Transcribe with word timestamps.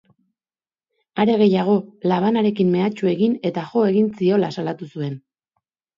Are 1.23 1.35
gehiago, 1.41 1.75
labanarekin 2.13 2.73
mehatxu 2.77 3.11
egin 3.15 3.37
eta 3.51 3.67
jo 3.75 3.85
egin 3.91 4.09
ziola 4.23 4.51
salatu 4.57 4.93
zuen. 4.95 5.13